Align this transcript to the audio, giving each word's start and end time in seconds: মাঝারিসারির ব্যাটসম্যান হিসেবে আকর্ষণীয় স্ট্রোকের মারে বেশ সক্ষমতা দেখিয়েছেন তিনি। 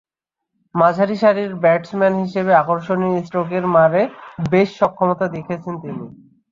মাঝারিসারির 0.75 1.51
ব্যাটসম্যান 1.63 2.13
হিসেবে 2.23 2.51
আকর্ষণীয় 2.55 3.17
স্ট্রোকের 3.23 3.65
মারে 3.75 4.01
বেশ 4.51 4.69
সক্ষমতা 4.79 5.25
দেখিয়েছেন 5.35 5.73
তিনি। 5.81 6.03